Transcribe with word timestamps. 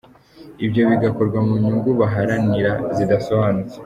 Ibyo 0.65 0.81
bigakorwa 0.89 1.39
mu 1.47 1.53
nyungu 1.63 1.89
baharanira 1.99 2.73
zidasobanutse. 2.95 3.77